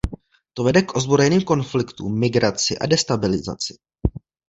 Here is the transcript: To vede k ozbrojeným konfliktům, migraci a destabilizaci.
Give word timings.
To 0.53 0.63
vede 0.63 0.81
k 0.83 0.95
ozbrojeným 0.95 1.41
konfliktům, 1.41 2.19
migraci 2.19 2.77
a 2.77 2.85
destabilizaci. 2.85 3.73